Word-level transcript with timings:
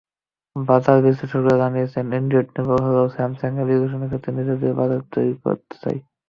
বাজার 0.55 0.97
বিশ্লেষকেরা 1.05 1.55
জানিয়েছেন, 1.61 2.05
অ্যান্ড্রয়েডনির্ভর 2.11 2.79
হলেও 2.87 3.07
স্যামসাং 3.15 3.51
অ্যাপ্লিকেশনের 3.55 4.09
ক্ষেত্রে 4.11 4.31
নিজেদের 4.39 4.71
বাজার 4.79 5.01
তৈরি 5.13 5.33
করতে 5.43 5.73
চায়। 5.81 5.99